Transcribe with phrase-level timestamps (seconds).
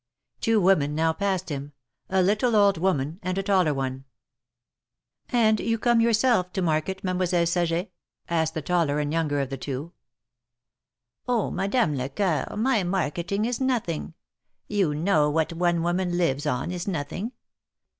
[0.39, 1.73] Two women now passed him—
[2.09, 4.05] a little old woman and a taller one.
[5.29, 7.91] '^And you come yourself to market, Mademoiselle Saget?''
[8.27, 9.93] asked the taller and younger of the two.
[11.27, 11.51] Oh!
[11.51, 14.15] Madame Lecoeur, my marketing is nothing.
[14.67, 17.33] You know what one woman lives on is nothing